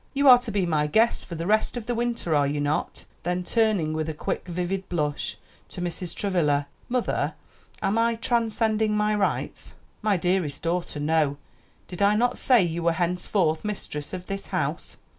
"You 0.15 0.27
are 0.29 0.39
to 0.39 0.51
be 0.51 0.65
my 0.65 0.87
guests 0.87 1.23
for 1.23 1.35
the 1.35 1.45
rest 1.45 1.77
of 1.77 1.85
the 1.85 1.93
winter, 1.93 2.33
are 2.35 2.47
you 2.47 2.59
not?" 2.59 3.05
Then 3.21 3.43
turning, 3.43 3.93
with 3.93 4.09
a 4.09 4.15
quick 4.15 4.47
vivid 4.47 4.89
blush, 4.89 5.37
to 5.69 5.79
Mrs. 5.79 6.15
Travilla, 6.15 6.65
"Mother, 6.89 7.35
am 7.83 7.99
I 7.99 8.15
transcending 8.15 8.97
my 8.97 9.13
rights?" 9.13 9.75
"My 10.01 10.17
dearest 10.17 10.63
daughter, 10.63 10.99
no; 10.99 11.37
did 11.87 12.01
I 12.01 12.15
not 12.15 12.39
say 12.39 12.63
you 12.63 12.81
were 12.81 12.93
henceforth 12.93 13.63
mistress 13.63 14.11
of 14.11 14.25
this 14.25 14.47
house?" 14.47 14.97